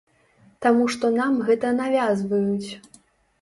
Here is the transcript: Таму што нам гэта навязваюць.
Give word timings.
Таму 0.65 0.87
што 0.95 1.11
нам 1.17 1.37
гэта 1.51 1.75
навязваюць. 1.81 2.69